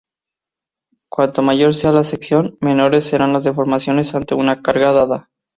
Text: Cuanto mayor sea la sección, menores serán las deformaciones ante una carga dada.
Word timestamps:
Cuanto 1.11 1.43
mayor 1.43 1.75
sea 1.75 1.91
la 1.91 2.03
sección, 2.03 2.57
menores 2.59 3.03
serán 3.05 3.33
las 3.33 3.43
deformaciones 3.43 4.15
ante 4.15 4.33
una 4.33 4.63
carga 4.63 4.93
dada. 4.93 5.29